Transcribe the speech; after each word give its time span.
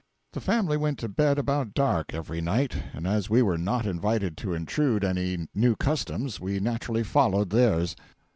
The 0.33 0.41
family 0.41 0.77
went 0.77 0.97
to 0.97 1.07
bed 1.07 1.37
about 1.37 1.75
dark 1.75 2.11
every 2.11 2.41
night, 2.41 2.75
and 2.91 3.05
as 3.05 3.29
we 3.29 3.43
were 3.43 3.59
not 3.59 3.85
invited 3.85 4.35
to 4.37 4.51
intrude 4.55 5.03
any 5.03 5.47
new 5.53 5.75
customs, 5.75 6.39
we 6.39 6.59
naturally 6.59 7.03
followed 7.03 7.51
theirs. 7.51 7.95